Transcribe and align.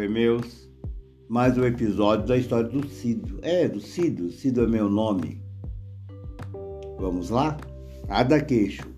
Oi, 0.00 0.08
meus. 0.08 0.66
Mais 1.28 1.58
um 1.58 1.64
episódio 1.66 2.26
da 2.26 2.34
história 2.34 2.70
do 2.70 2.88
Cido. 2.88 3.38
É, 3.42 3.68
do 3.68 3.82
Cido. 3.82 4.30
Cido 4.30 4.62
é 4.62 4.66
meu 4.66 4.88
nome. 4.88 5.42
Vamos 6.98 7.28
lá? 7.28 7.58
Nada 8.08 8.40
queixo. 8.40 8.88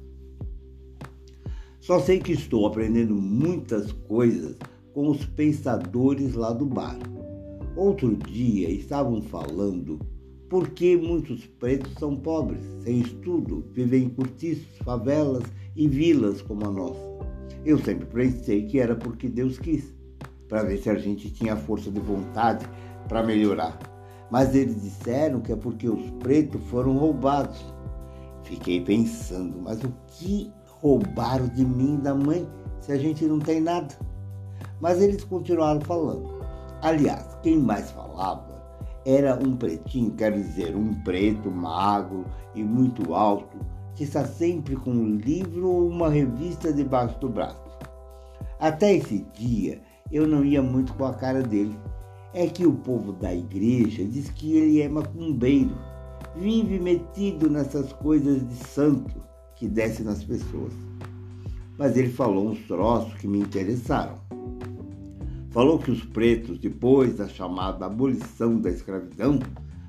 Só 1.80 1.98
sei 1.98 2.20
que 2.20 2.30
estou 2.30 2.68
aprendendo 2.68 3.16
muitas 3.16 3.90
coisas 3.90 4.57
com 4.94 5.11
os 5.11 5.25
pensadores 5.25 6.34
lá 6.34 6.52
do 6.52 6.66
bar. 6.66 6.96
Outro 7.75 8.14
dia 8.14 8.71
estavam 8.71 9.21
falando 9.22 9.98
por 10.48 10.71
que 10.71 10.96
muitos 10.96 11.44
pretos 11.44 11.94
são 11.94 12.14
pobres, 12.14 12.64
sem 12.84 13.00
estudo, 13.00 13.66
vivem 13.72 14.04
em 14.04 14.08
cortiços, 14.08 14.79
favelas 14.84 15.43
e 15.75 15.89
vilas 15.89 16.40
como 16.40 16.64
a 16.64 16.71
nossa. 16.71 17.00
Eu 17.64 17.76
sempre 17.80 18.07
pensei 18.07 18.66
que 18.66 18.79
era 18.79 18.94
porque 18.94 19.29
Deus 19.29 19.58
quis 19.58 20.00
para 20.52 20.64
ver 20.64 20.76
se 20.76 20.90
a 20.90 20.94
gente 20.96 21.30
tinha 21.30 21.56
força 21.56 21.90
de 21.90 21.98
vontade 21.98 22.66
para 23.08 23.22
melhorar. 23.22 23.79
Mas 24.30 24.54
eles 24.54 24.82
disseram 24.82 25.40
que 25.40 25.50
é 25.50 25.56
porque 25.56 25.88
os 25.88 26.10
pretos 26.22 26.62
foram 26.64 26.98
roubados. 26.98 27.74
Fiquei 28.43 28.84
pensando, 28.84 29.62
mas 29.62 29.82
o 29.82 29.90
que 30.08 30.52
roubaram 30.82 31.48
de 31.48 31.64
mim 31.64 31.94
e 31.94 32.02
da 32.02 32.14
mãe 32.14 32.46
se 32.83 32.92
a 32.92 32.98
gente 32.98 33.24
não 33.24 33.38
tem 33.38 33.62
nada? 33.62 33.94
Mas 34.78 35.00
eles 35.00 35.24
continuaram 35.24 35.80
falando. 35.80 36.28
Aliás, 36.82 37.34
quem 37.42 37.58
mais 37.58 37.91
falava 37.91 38.62
era 39.06 39.34
um 39.42 39.56
pretinho, 39.56 40.10
quer 40.10 40.32
dizer, 40.32 40.77
um 40.77 40.92
preto 41.02 41.50
magro 41.50 42.27
e 42.55 42.62
muito 42.62 43.14
alto, 43.14 43.56
que 43.94 44.05
está 44.05 44.27
sempre 44.27 44.77
com 44.77 44.91
um 44.91 45.16
livro 45.16 45.66
ou 45.66 45.88
uma 45.88 46.10
revista 46.10 46.70
debaixo 46.70 47.19
do 47.20 47.30
braço. 47.30 47.72
Até 48.60 48.96
esse 48.96 49.27
dia, 49.32 49.80
eu 50.12 50.27
não 50.28 50.44
ia 50.44 50.60
muito 50.62 50.92
com 50.94 51.06
a 51.06 51.14
cara 51.14 51.42
dele. 51.42 51.74
É 52.34 52.46
que 52.46 52.66
o 52.66 52.72
povo 52.72 53.12
da 53.12 53.34
igreja 53.34 54.05
diz 54.05 54.28
que 54.30 54.55
ele 54.56 54.82
é 54.82 54.88
macumbeiro, 54.88 55.77
vive 56.36 56.78
metido 56.78 57.48
nessas 57.48 57.92
coisas 57.94 58.46
de 58.46 58.55
santo 58.55 59.22
que 59.56 59.66
desce 59.66 60.02
nas 60.02 60.22
pessoas. 60.22 60.72
Mas 61.78 61.96
ele 61.96 62.10
falou 62.10 62.50
uns 62.50 62.60
troços 62.66 63.14
que 63.14 63.27
me 63.27 63.40
interessaram. 63.40 64.20
Falou 65.50 65.78
que 65.78 65.90
os 65.90 66.05
pretos, 66.05 66.58
depois 66.58 67.16
da 67.16 67.28
chamada 67.28 67.86
abolição 67.86 68.58
da 68.58 68.70
escravidão, 68.70 69.38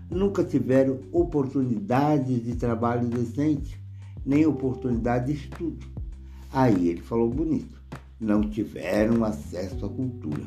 nunca 0.09 0.44
tiveram 0.44 0.99
oportunidades 1.11 2.44
de 2.44 2.55
trabalho 2.55 3.07
decente, 3.07 3.79
nem 4.25 4.45
oportunidade 4.45 5.27
de 5.27 5.39
estudo. 5.39 5.85
Aí 6.51 6.89
ele 6.89 7.01
falou 7.01 7.29
bonito 7.29 7.83
não 8.23 8.41
tiveram 8.41 9.23
acesso 9.25 9.85
à 9.85 9.89
cultura. 9.89 10.43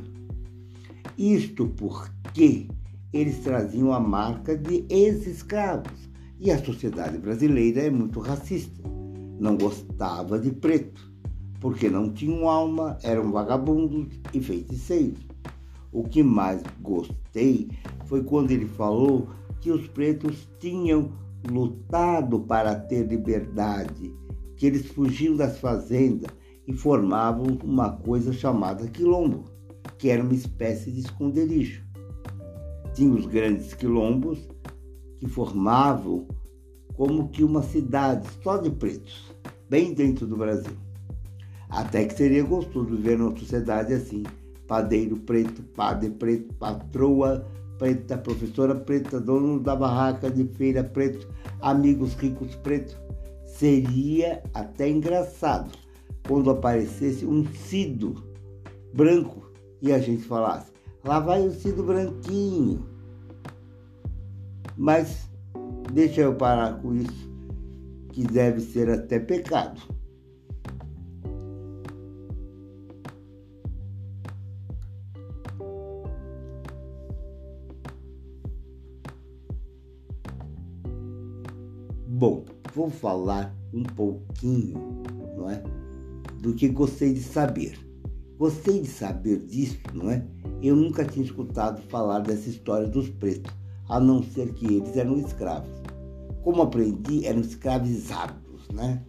Isto 1.17 1.69
porque 1.69 2.69
eles 3.13 3.39
traziam 3.39 3.93
a 3.93 4.01
marca 4.01 4.57
de 4.57 4.85
ex-escravos 4.89 6.09
e 6.41 6.51
a 6.51 6.63
sociedade 6.63 7.19
brasileira 7.19 7.83
é 7.83 7.91
muito 7.91 8.21
racista. 8.21 8.83
Não 9.39 9.57
gostava 9.57 10.39
de 10.39 10.51
preto, 10.51 11.13
porque 11.61 11.89
não 11.89 12.13
tinham 12.13 12.49
alma, 12.49 12.99
eram 13.03 13.31
vagabundos 13.31 14.09
e 14.33 14.41
feiticeiros. 14.41 15.21
O 15.93 16.03
que 16.03 16.23
mais 16.23 16.63
gostei 16.81 17.69
foi 18.07 18.25
quando 18.25 18.51
ele 18.51 18.67
falou 18.67 19.29
que 19.61 19.71
os 19.71 19.87
pretos 19.89 20.49
tinham 20.59 21.13
lutado 21.51 22.41
para 22.41 22.75
ter 22.75 23.07
liberdade, 23.07 24.13
que 24.57 24.67
eles 24.67 24.87
fugiam 24.87 25.37
das 25.37 25.59
fazendas 25.59 26.31
e 26.67 26.73
formavam 26.73 27.59
uma 27.63 27.91
coisa 27.91 28.33
chamada 28.33 28.89
quilombo, 28.89 29.45
que 29.99 30.11
era 30.11 30.23
uma 30.23 30.35
espécie 30.35 30.91
de 30.91 31.01
esconderijo. 31.01 31.83
Tinha 32.95 33.15
os 33.15 33.27
grandes 33.27 33.73
quilombos 33.75 34.39
que 35.19 35.29
formavam 35.29 36.27
como 36.95 37.29
que 37.29 37.45
uma 37.45 37.63
cidade 37.63 38.27
só 38.43 38.57
de 38.57 38.71
pretos, 38.71 39.33
bem 39.69 39.95
dentro 39.95 40.27
do 40.27 40.37
Brasil. 40.37 40.77
Até 41.69 42.05
que 42.05 42.15
seria 42.15 42.43
gostoso 42.43 42.97
ver 42.97 43.21
uma 43.21 43.37
sociedade 43.37 43.93
assim: 43.93 44.23
padeiro 44.67 45.17
preto, 45.17 45.63
padre 45.63 46.11
preto, 46.11 46.55
patroa 46.55 47.47
preta, 47.79 48.17
professora 48.17 48.75
preta, 48.75 49.21
dono 49.21 49.61
da 49.61 49.77
barraca 49.77 50.31
de 50.31 50.45
feira 50.55 50.83
preto, 50.83 51.29
amigos 51.61 52.15
ricos 52.15 52.55
pretos. 52.57 52.97
Seria 53.45 54.43
até 54.55 54.89
engraçado 54.89 55.86
quando 56.27 56.51
aparecesse 56.51 57.25
um 57.25 57.45
cido 57.53 58.25
branco 58.93 59.51
e 59.81 59.93
a 59.93 59.99
gente 59.99 60.23
falasse, 60.25 60.73
lá 61.05 61.21
vai 61.21 61.47
o 61.47 61.53
cido 61.53 61.83
branquinho. 61.83 62.85
Mas 64.77 65.29
deixa 65.93 66.23
eu 66.23 66.35
parar 66.35 66.81
com 66.81 66.95
isso, 66.95 67.31
que 68.13 68.25
deve 68.25 68.61
ser 68.61 68.91
até 68.91 69.19
pecado. 69.19 69.81
Bom, 82.09 82.47
vou 82.75 82.89
falar 82.89 83.55
um 83.75 83.83
pouquinho, 83.83 85.03
não 85.37 85.51
é? 85.51 85.63
Do 86.41 86.55
que 86.55 86.69
gostei 86.69 87.13
de 87.13 87.23
saber. 87.23 87.79
Gostei 88.39 88.81
de 88.83 88.89
saber 88.89 89.39
disso, 89.47 89.79
não 89.95 90.11
é? 90.11 90.27
Eu 90.63 90.77
nunca 90.77 91.05
tinha 91.05 91.25
escutado 91.25 91.81
falar 91.89 92.21
dessa 92.21 92.49
história 92.49 92.87
dos 92.87 93.09
pretos, 93.09 93.53
a 93.89 93.99
não 93.99 94.23
ser 94.23 94.53
que 94.55 94.67
eles 94.67 94.97
eram 94.97 95.19
escravos. 95.19 95.71
Como 96.43 96.63
aprendi, 96.63 97.27
eram 97.27 97.41
escravizados, 97.41 98.69
né? 98.73 99.03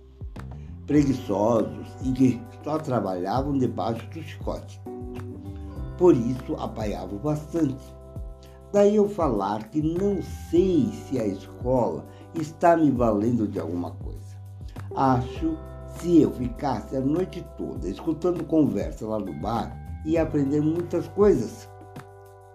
Preguiçosos 0.86 1.88
e 2.04 2.12
que 2.14 2.42
só 2.64 2.78
trabalhavam 2.78 3.58
debaixo 3.58 4.10
do 4.10 4.22
chicote. 4.24 4.80
Por 5.98 6.16
isso 6.16 6.56
apanhavam 6.56 7.18
bastante. 7.20 7.84
Daí 8.72 8.96
eu 8.96 9.10
falar 9.10 9.70
que 9.70 9.82
não 9.82 10.22
sei 10.50 10.90
se 10.92 11.20
a 11.20 11.26
escola 11.26 12.06
está 12.36 12.78
me 12.78 12.92
valendo 12.92 13.48
de 13.48 13.60
alguma 13.60 13.92
coisa. 13.92 14.38
Acho 14.96 15.58
se 16.00 16.22
eu 16.22 16.32
ficasse 16.32 16.96
a 16.96 17.02
noite 17.02 17.46
toda 17.58 17.88
escutando 17.88 18.44
conversa 18.44 19.06
lá 19.08 19.20
no 19.20 19.34
bar, 19.34 19.76
ia 20.06 20.24
aprender 20.24 20.62
muitas 20.62 21.08
coisas 21.10 21.68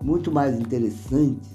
muito 0.02 0.30
mais 0.32 0.58
interessantes, 0.58 1.50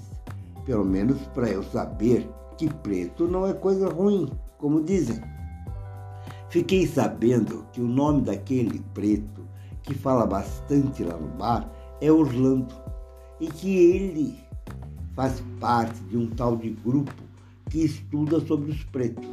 pelo 0.64 0.84
menos 0.84 1.18
para 1.34 1.48
eu 1.48 1.62
saber 1.62 2.28
que 2.56 2.72
preto 2.72 3.26
não 3.26 3.46
é 3.46 3.52
coisa 3.52 3.88
ruim, 3.88 4.28
como 4.58 4.82
dizem. 4.82 5.20
Fiquei 6.48 6.86
sabendo 6.86 7.66
que 7.72 7.80
o 7.80 7.86
nome 7.86 8.22
daquele 8.22 8.80
preto 8.94 9.46
que 9.82 9.94
fala 9.94 10.26
bastante 10.26 11.04
lá 11.04 11.16
no 11.16 11.28
bar 11.28 11.70
é 12.00 12.10
Orlando 12.10 12.74
e 13.40 13.46
que 13.48 13.76
ele 13.76 14.38
faz 15.14 15.42
parte 15.60 15.98
de 16.04 16.16
um 16.16 16.28
tal 16.28 16.56
de 16.56 16.70
grupo 16.70 17.12
que 17.70 17.84
estuda 17.84 18.40
sobre 18.40 18.70
os 18.70 18.82
pretos. 18.84 19.28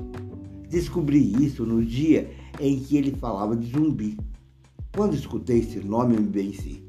Descobri 0.70 1.32
isso 1.44 1.66
no 1.66 1.84
dia 1.86 2.30
em 2.60 2.80
que 2.80 2.98
ele 2.98 3.12
falava 3.12 3.56
de 3.56 3.72
zumbi. 3.72 4.18
Quando 4.96 5.16
escutei 5.16 5.60
esse 5.60 5.80
nome, 5.80 6.18
me 6.18 6.28
benzi, 6.28 6.84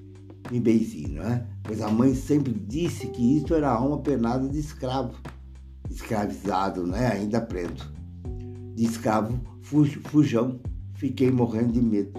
me 0.50 0.60
benzi, 0.60 1.08
não 1.08 1.24
é? 1.24 1.46
Pois 1.62 1.80
a 1.80 1.90
mãe 1.90 2.14
sempre 2.14 2.52
disse 2.52 3.08
que 3.08 3.38
isso 3.38 3.54
era 3.54 3.70
alma 3.70 3.98
penada 3.98 4.48
de 4.48 4.58
escravo, 4.58 5.14
escravizado, 5.90 6.86
né? 6.86 7.08
Ainda 7.12 7.40
preto. 7.40 7.92
De 8.74 8.84
escravo 8.84 9.40
fuj, 9.62 9.98
fujão, 10.04 10.60
fiquei 10.94 11.30
morrendo 11.30 11.72
de 11.72 11.82
medo. 11.82 12.12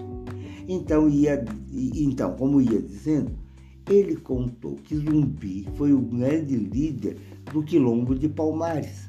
Então, 0.68 1.08
ia, 1.08 1.42
então, 1.72 2.36
como 2.36 2.60
ia 2.60 2.82
dizendo, 2.82 3.32
ele 3.88 4.16
contou 4.16 4.74
que 4.74 4.94
Zumbi 4.96 5.66
foi 5.76 5.94
o 5.94 6.00
grande 6.00 6.54
líder 6.54 7.16
do 7.50 7.62
quilombo 7.62 8.14
de 8.14 8.28
Palmares. 8.28 9.08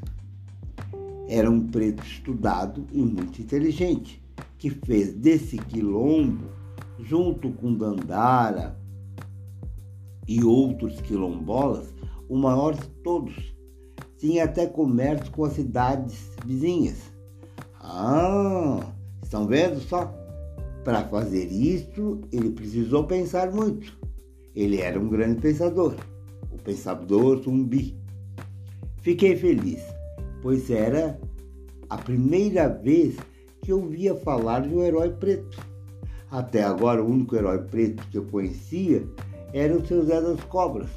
Era 1.27 1.51
um 1.51 1.67
preto 1.67 2.01
estudado 2.05 2.87
e 2.93 3.01
muito 3.01 3.41
inteligente 3.41 4.18
que 4.59 4.69
fez 4.69 5.13
desse 5.13 5.57
quilombo, 5.57 6.49
junto 6.99 7.49
com 7.53 7.73
Dandara 7.73 8.77
e 10.27 10.43
outros 10.43 10.99
quilombolas, 11.01 11.93
o 12.27 12.37
maior 12.37 12.75
de 12.75 12.87
todos. 13.01 13.33
Tinha 14.17 14.43
até 14.43 14.67
comércio 14.67 15.31
com 15.31 15.45
as 15.45 15.53
cidades 15.53 16.29
vizinhas. 16.45 17.01
Ah, 17.79 18.85
estão 19.23 19.47
vendo 19.47 19.79
só? 19.79 20.13
Para 20.83 21.07
fazer 21.07 21.45
isso, 21.45 22.19
ele 22.31 22.49
precisou 22.49 23.05
pensar 23.05 23.51
muito. 23.51 23.97
Ele 24.53 24.81
era 24.81 24.99
um 24.99 25.07
grande 25.07 25.39
pensador, 25.39 25.95
o 26.51 26.57
pensador 26.57 27.41
zumbi. 27.41 27.97
Fiquei 28.97 29.37
feliz, 29.37 29.81
pois 30.41 30.69
era 30.69 31.17
a 31.89 31.97
primeira 31.97 32.67
vez 32.67 33.15
que 33.69 33.73
ouvia 33.73 34.15
falar 34.15 34.61
de 34.61 34.73
um 34.73 34.83
herói 34.83 35.11
preto. 35.11 35.63
Até 36.31 36.63
agora, 36.63 37.03
o 37.03 37.07
único 37.07 37.35
herói 37.35 37.59
preto 37.59 38.03
que 38.09 38.17
eu 38.17 38.25
conhecia 38.25 39.07
era 39.53 39.77
o 39.77 39.85
seu 39.85 40.03
Zé 40.03 40.19
das 40.19 40.43
Cobras, 40.45 40.89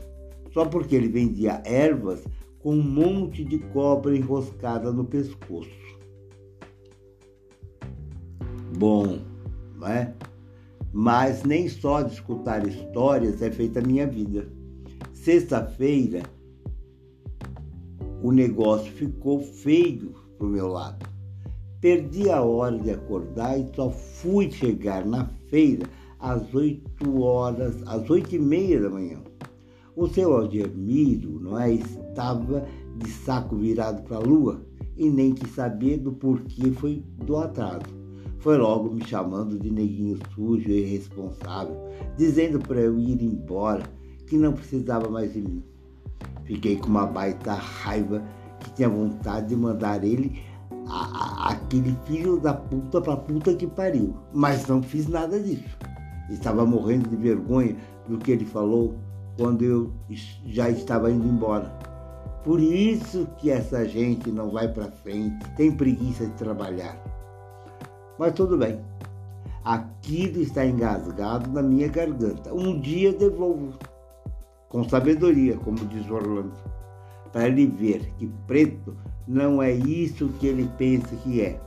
só 0.55 0.65
porque 0.65 0.97
ele 0.97 1.09
vendia 1.09 1.63
ervas 1.67 2.25
com 2.61 2.75
um 2.75 2.83
monte 2.83 3.45
de 3.45 3.59
cobra 3.59 4.17
enroscada 4.17 4.91
no 4.91 5.05
pescoço. 5.05 5.69
Bom, 8.79 9.19
não 9.77 9.89
é? 9.89 10.15
Mas 10.95 11.43
nem 11.43 11.69
só 11.69 12.01
de 12.01 12.15
escutar 12.15 12.67
histórias 12.67 13.43
é 13.43 13.51
feita 13.51 13.81
a 13.81 13.87
minha 13.87 14.07
vida. 14.07 14.49
Sexta-feira, 15.13 16.23
o 18.23 18.33
negócio 18.33 18.91
ficou 18.93 19.43
feio 19.43 20.15
pro 20.39 20.49
meu 20.49 20.69
lado. 20.69 21.12
Perdi 21.83 22.31
a 22.31 22.41
hora 22.41 22.79
de 22.79 22.93
acordar 22.93 23.59
e 23.59 23.69
só 23.75 23.91
fui 23.91 24.49
chegar 24.49 25.05
na 25.05 25.27
feira 25.49 25.85
às 26.21 26.55
oito 26.55 27.21
horas, 27.21 27.83
às 27.89 28.09
oito 28.09 28.37
e 28.37 28.39
meia 28.39 28.81
da 28.81 28.89
manhã. 28.89 29.19
O 29.97 30.07
seu 30.07 30.33
Algemiro 30.33 31.41
não 31.41 31.59
é, 31.59 31.73
estava 31.73 32.65
de 32.99 33.11
saco 33.11 33.57
virado 33.57 34.01
para 34.05 34.19
a 34.19 34.21
lua 34.21 34.65
e 34.97 35.11
nem 35.11 35.35
quis 35.35 35.51
saber 35.57 35.99
do 35.99 36.13
porquê 36.13 36.71
foi 36.71 37.03
do 37.17 37.37
atraso. 37.37 37.93
Foi 38.39 38.57
logo 38.59 38.95
me 38.95 39.05
chamando 39.05 39.59
de 39.59 39.69
neguinho 39.69 40.21
sujo 40.33 40.71
e 40.71 40.83
irresponsável, 40.83 41.77
dizendo 42.17 42.61
para 42.61 42.81
eu 42.81 42.97
ir 42.97 43.21
embora, 43.21 43.83
que 44.29 44.37
não 44.37 44.53
precisava 44.53 45.11
mais 45.11 45.33
de 45.33 45.41
mim. 45.41 45.65
Fiquei 46.45 46.77
com 46.77 46.87
uma 46.87 47.07
baita 47.07 47.55
raiva 47.55 48.23
que 48.61 48.73
tinha 48.75 48.89
vontade 48.89 49.49
de 49.49 49.57
mandar 49.57 50.05
ele 50.05 50.52
a, 50.93 51.49
a, 51.49 51.53
aquele 51.53 51.97
filho 52.05 52.39
da 52.39 52.53
puta 52.53 53.01
pra 53.01 53.17
puta 53.17 53.55
que 53.55 53.67
pariu. 53.67 54.15
Mas 54.33 54.67
não 54.67 54.83
fiz 54.83 55.09
nada 55.09 55.41
disso. 55.41 55.77
Estava 56.29 56.67
morrendo 56.67 57.09
de 57.09 57.17
vergonha 57.17 57.77
do 58.07 58.19
que 58.19 58.33
ele 58.33 58.45
falou 58.45 58.95
quando 59.39 59.63
eu 59.63 59.91
já 60.45 60.69
estava 60.69 61.11
indo 61.11 61.27
embora. 61.27 61.73
Por 62.45 62.61
isso 62.61 63.27
que 63.39 63.51
essa 63.51 63.87
gente 63.89 64.31
não 64.31 64.51
vai 64.51 64.69
para 64.69 64.91
frente, 64.91 65.49
tem 65.57 65.73
preguiça 65.73 66.27
de 66.27 66.33
trabalhar. 66.33 66.97
Mas 68.19 68.35
tudo 68.35 68.59
bem. 68.59 68.81
Aquilo 69.65 70.43
está 70.43 70.67
engasgado 70.67 71.51
na 71.51 71.63
minha 71.63 71.89
garganta. 71.89 72.53
Um 72.53 72.81
dia 72.81 73.13
devolvo. 73.13 73.79
Com 74.69 74.89
sabedoria, 74.89 75.57
como 75.57 75.79
diz 75.87 76.11
Orlando. 76.11 76.53
Para 77.31 77.47
ele 77.47 77.67
ver 77.67 78.13
que 78.19 78.27
preto 78.47 78.95
não 79.27 79.63
é 79.63 79.73
isso 79.73 80.29
que 80.41 80.47
ele 80.47 80.69
pensa 80.77 81.15
que 81.17 81.41
é. 81.41 81.61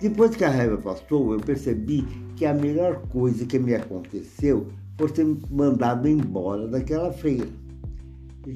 Depois 0.00 0.34
que 0.34 0.44
a 0.44 0.50
raiva 0.50 0.78
passou, 0.78 1.34
eu 1.34 1.40
percebi 1.40 2.06
que 2.36 2.46
a 2.46 2.54
melhor 2.54 3.06
coisa 3.08 3.44
que 3.44 3.58
me 3.58 3.74
aconteceu 3.74 4.68
foi 4.98 5.08
ser 5.08 5.26
mandado 5.50 6.08
embora 6.08 6.66
daquela 6.66 7.12
feira. 7.12 7.48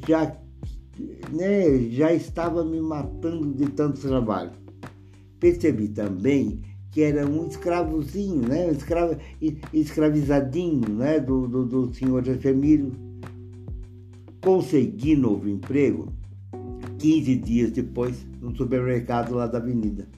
Já, 0.06 0.35
né, 1.31 1.79
já 1.91 2.14
estava 2.14 2.64
me 2.64 2.81
matando 2.81 3.52
de 3.52 3.67
tanto 3.73 4.00
trabalho. 4.00 4.52
Percebi 5.38 5.88
também 5.88 6.62
que 6.91 7.02
era 7.02 7.26
um 7.26 7.46
escravozinho, 7.46 8.49
né, 8.49 8.69
um 8.69 8.70
escravo, 8.70 9.17
escravizadinho 9.73 10.88
né, 10.88 11.20
do, 11.20 11.46
do, 11.46 11.67
do 11.67 11.94
senhor 11.94 12.25
Jefemiro. 12.25 12.93
Consegui 14.41 15.14
novo 15.14 15.49
emprego 15.49 16.11
15 17.04 17.36
dias 17.36 17.70
depois 17.70 18.26
no 18.40 18.56
supermercado 18.56 19.34
lá 19.34 19.46
da 19.46 19.58
avenida. 19.58 20.08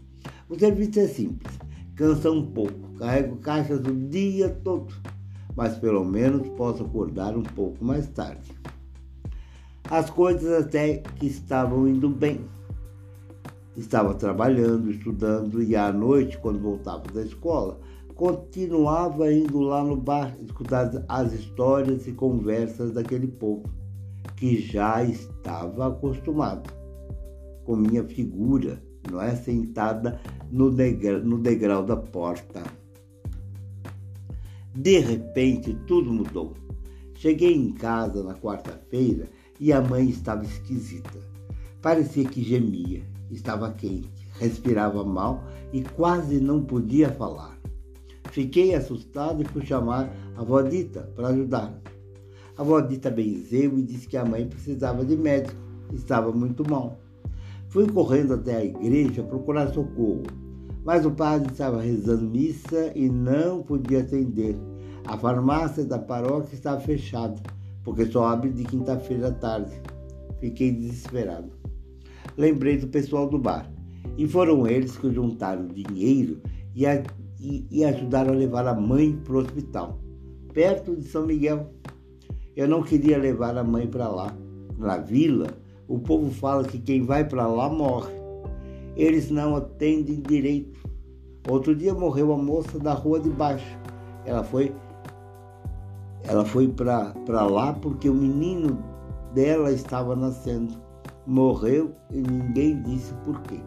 O 0.48 0.56
serviço 0.56 1.00
é 1.00 1.08
simples, 1.08 1.58
cansa 1.96 2.30
um 2.30 2.46
pouco, 2.46 2.94
carrego 2.96 3.34
caixas 3.38 3.80
o 3.80 3.92
dia 3.92 4.50
todo, 4.62 4.94
mas 5.56 5.76
pelo 5.76 6.04
menos 6.04 6.48
posso 6.50 6.84
acordar 6.84 7.36
um 7.36 7.42
pouco 7.42 7.84
mais 7.84 8.06
tarde. 8.10 8.52
As 9.90 10.10
coisas 10.10 10.64
até 10.64 10.98
que 11.18 11.26
estavam 11.26 11.88
indo 11.88 12.08
bem. 12.08 12.42
Estava 13.76 14.14
trabalhando, 14.14 14.88
estudando 14.88 15.60
e 15.60 15.74
à 15.74 15.92
noite, 15.92 16.38
quando 16.38 16.60
voltava 16.60 17.02
da 17.12 17.22
escola, 17.22 17.80
continuava 18.14 19.32
indo 19.32 19.58
lá 19.58 19.82
no 19.82 19.96
bar 19.96 20.36
escutar 20.40 21.04
as 21.08 21.32
histórias 21.32 22.06
e 22.06 22.12
conversas 22.12 22.92
daquele 22.92 23.26
povo 23.26 23.64
que 24.36 24.60
já 24.60 25.02
estava 25.02 25.88
acostumado 25.88 26.70
com 27.64 27.74
minha 27.76 28.04
figura 28.04 28.80
não 29.10 29.20
é? 29.20 29.34
Sentada 29.34 30.20
no 30.50 30.70
degrau, 30.70 31.20
no 31.20 31.38
degrau 31.38 31.84
da 31.84 31.96
porta. 31.96 32.62
De 34.74 34.98
repente, 34.98 35.74
tudo 35.86 36.12
mudou. 36.12 36.54
Cheguei 37.14 37.54
em 37.54 37.72
casa 37.72 38.22
na 38.22 38.34
quarta-feira 38.34 39.28
e 39.58 39.72
a 39.72 39.80
mãe 39.80 40.08
estava 40.08 40.44
esquisita. 40.44 41.18
Parecia 41.80 42.24
que 42.24 42.42
gemia, 42.42 43.02
estava 43.30 43.72
quente, 43.72 44.28
respirava 44.38 45.02
mal 45.02 45.42
e 45.72 45.82
quase 45.82 46.40
não 46.40 46.62
podia 46.62 47.10
falar. 47.10 47.56
Fiquei 48.30 48.74
assustado 48.74 49.42
e 49.42 49.46
fui 49.46 49.64
chamar 49.64 50.10
a 50.36 50.40
avó 50.40 50.60
Dita 50.60 51.10
para 51.14 51.28
ajudar. 51.28 51.80
A 52.56 52.62
avó 52.62 52.80
Dita 52.80 53.10
benzeu 53.10 53.78
e 53.78 53.82
disse 53.82 54.08
que 54.08 54.16
a 54.16 54.24
mãe 54.24 54.46
precisava 54.46 55.04
de 55.04 55.16
médico, 55.16 55.60
estava 55.92 56.32
muito 56.32 56.68
mal. 56.68 56.98
Fui 57.68 57.86
correndo 57.86 58.34
até 58.34 58.56
a 58.56 58.64
igreja 58.64 59.22
procurar 59.22 59.72
socorro, 59.74 60.22
mas 60.84 61.04
o 61.04 61.10
padre 61.10 61.52
estava 61.52 61.82
rezando 61.82 62.30
missa 62.30 62.92
e 62.94 63.10
não 63.10 63.62
podia 63.62 64.00
atender. 64.00 64.56
A 65.06 65.18
farmácia 65.18 65.84
da 65.84 65.98
paróquia 65.98 66.54
estava 66.54 66.80
fechada, 66.80 67.40
porque 67.84 68.06
só 68.06 68.24
abre 68.24 68.50
de 68.50 68.64
quinta-feira 68.64 69.28
à 69.28 69.32
tarde. 69.32 69.78
Fiquei 70.40 70.72
desesperado. 70.72 71.50
Lembrei 72.36 72.78
do 72.78 72.88
pessoal 72.88 73.28
do 73.28 73.38
bar, 73.38 73.70
e 74.16 74.26
foram 74.26 74.66
eles 74.66 74.96
que 74.96 75.12
juntaram 75.12 75.68
dinheiro 75.68 76.40
e, 76.74 76.86
a, 76.86 77.02
e, 77.38 77.66
e 77.70 77.84
ajudaram 77.84 78.32
a 78.32 78.36
levar 78.36 78.66
a 78.66 78.74
mãe 78.74 79.12
para 79.24 79.34
o 79.34 79.38
hospital, 79.38 80.00
perto 80.54 80.96
de 80.96 81.04
São 81.04 81.26
Miguel. 81.26 81.70
Eu 82.56 82.66
não 82.66 82.82
queria 82.82 83.18
levar 83.18 83.56
a 83.58 83.62
mãe 83.62 83.86
para 83.86 84.08
lá. 84.08 84.34
Na 84.78 84.96
vila, 84.96 85.48
o 85.86 85.98
povo 85.98 86.30
fala 86.30 86.64
que 86.64 86.78
quem 86.78 87.02
vai 87.02 87.22
para 87.22 87.46
lá 87.46 87.68
morre. 87.68 88.14
Eles 88.96 89.30
não 89.30 89.54
atendem 89.54 90.22
direito. 90.22 90.80
Outro 91.48 91.76
dia 91.76 91.92
morreu 91.92 92.32
a 92.32 92.38
moça 92.38 92.78
da 92.78 92.94
rua 92.94 93.20
de 93.20 93.28
baixo. 93.28 93.78
Ela 94.24 94.42
foi 94.42 94.74
ela 96.24 96.44
foi 96.44 96.66
para 96.66 97.46
lá 97.46 97.72
porque 97.74 98.08
o 98.08 98.14
menino 98.14 98.82
dela 99.32 99.70
estava 99.70 100.16
nascendo. 100.16 100.74
Morreu 101.26 101.92
e 102.10 102.16
ninguém 102.16 102.82
disse 102.82 103.12
por 103.24 103.40
quê. 103.42 103.60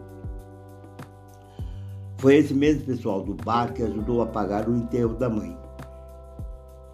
Foi 2.18 2.36
esse 2.36 2.52
mesmo 2.52 2.84
pessoal 2.84 3.22
do 3.22 3.34
bar 3.34 3.72
que 3.72 3.82
ajudou 3.82 4.20
a 4.20 4.26
pagar 4.26 4.68
o 4.68 4.76
enterro 4.76 5.14
da 5.14 5.30
mãe. 5.30 5.56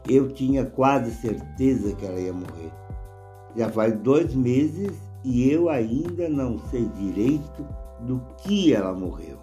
Eu 0.09 0.29
tinha 0.29 0.65
quase 0.65 1.11
certeza 1.13 1.95
que 1.95 2.07
ela 2.07 2.21
ia 2.21 2.33
morrer. 2.33 2.73
Já 3.57 3.69
faz 3.71 3.95
dois 4.01 4.35
meses 4.35 4.93
e 5.25 5.51
eu 5.51 5.69
ainda 5.69 6.29
não 6.29 6.59
sei 6.71 6.87
direito 6.91 7.67
do 8.01 8.21
que 8.39 8.73
ela 8.73 8.95
morreu. 8.95 9.39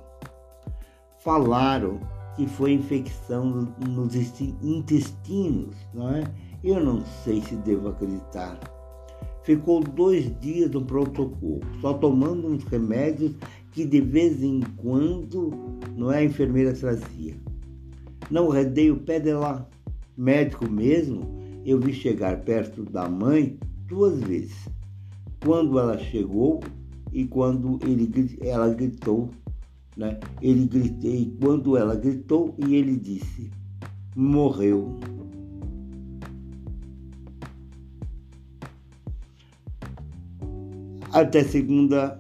Falaram 1.20 2.00
que 2.36 2.48
foi 2.48 2.74
infecção 2.74 3.68
nos 3.80 4.16
intestinos, 4.62 5.76
não 5.94 6.10
é? 6.10 6.24
Eu 6.64 6.84
não 6.84 7.04
sei 7.24 7.42
se 7.42 7.56
devo 7.58 7.90
acreditar. 7.90 8.58
Ficou 9.44 9.82
dois 9.82 10.32
dias 10.40 10.72
no 10.72 10.84
pronto-socorro, 10.86 11.60
só 11.82 11.94
tomando 11.94 12.48
uns 12.48 12.64
remédios 12.64 13.36
que 13.72 13.84
de 13.86 14.00
vez 14.00 14.42
em 14.42 14.62
quando 14.78 15.52
não 15.98 16.12
é 16.12 16.20
a 16.20 16.24
enfermeira 16.24 16.74
trazia. 16.74 17.36
Não 18.32 18.48
redei 18.48 18.90
o 18.90 18.98
pé 18.98 19.20
dela. 19.20 19.70
Médico 20.18 20.70
mesmo, 20.70 21.42
eu 21.66 21.80
vi 21.80 21.94
chegar 21.94 22.42
perto 22.42 22.84
da 22.84 23.10
mãe 23.10 23.58
duas 23.88 24.20
vezes 24.22 24.70
quando 25.44 25.78
ela 25.80 25.98
chegou 25.98 26.62
e 27.12 27.26
quando 27.26 27.80
ele, 27.84 28.38
ela 28.42 28.74
gritou, 28.74 29.30
né? 29.96 30.20
Ele 30.42 30.66
gritei 30.66 31.36
quando 31.40 31.78
ela 31.78 31.96
gritou 31.96 32.56
e 32.58 32.76
ele 32.76 32.96
disse: 32.96 33.52
morreu. 34.16 35.00
Até 41.12 41.44
segunda 41.44 42.20